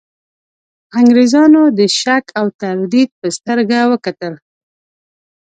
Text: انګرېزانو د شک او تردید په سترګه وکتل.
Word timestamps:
انګرېزانو 0.99 1.63
د 1.77 1.79
شک 1.99 2.25
او 2.39 2.45
تردید 2.61 3.09
په 3.19 3.27
سترګه 3.37 3.79
وکتل. 3.91 4.33